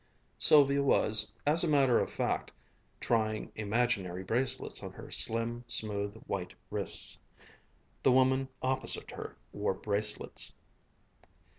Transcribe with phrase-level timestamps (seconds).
[0.39, 2.49] Sylvia was, as a matter of fact,
[2.99, 7.19] trying imaginary bracelets on her slim, smooth, white wrists.
[8.01, 10.53] The woman opposite her wore bracelets.